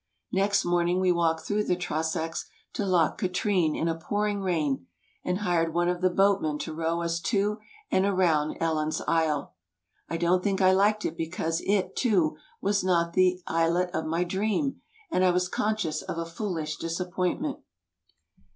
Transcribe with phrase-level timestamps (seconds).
[0.31, 4.87] Next morning we walked through the Trossachs to Loch Katrine in a pouring rain
[5.23, 7.59] and hired one of the boat men to row us to
[7.91, 9.53] and around "Ellen's Isle."
[10.09, 14.23] I don't think I liked it because it, too, was not the islet of my
[14.23, 17.59] dream, and I was conscious of a foolish disappointment.